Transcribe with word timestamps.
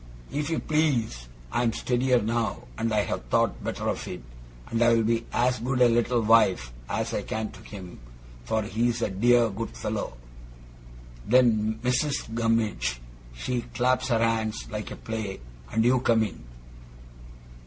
"If 0.31 0.49
you 0.49 0.57
please, 0.57 1.27
I 1.51 1.61
am 1.61 1.73
steadier 1.73 2.19
now, 2.23 2.63
and 2.75 2.91
I 2.91 3.01
have 3.01 3.23
thought 3.25 3.63
better 3.63 3.87
of 3.87 4.07
it, 4.07 4.23
and 4.71 4.81
I'll 4.81 5.03
be 5.03 5.27
as 5.31 5.59
good 5.59 5.79
a 5.79 5.87
little 5.87 6.21
wife 6.23 6.73
as 6.89 7.13
I 7.13 7.21
can 7.21 7.51
to 7.51 7.59
him, 7.61 7.99
for 8.43 8.63
he's 8.63 9.03
a 9.03 9.11
dear, 9.11 9.51
good 9.51 9.77
fellow!" 9.77 10.17
Then 11.27 11.79
Missis 11.83 12.23
Gummidge, 12.23 12.99
she 13.35 13.61
claps 13.75 14.07
her 14.07 14.17
hands 14.17 14.65
like 14.71 14.89
a 14.89 14.95
play, 14.95 15.39
and 15.71 15.85
you 15.85 15.99
come 15.99 16.23
in. 16.23 16.45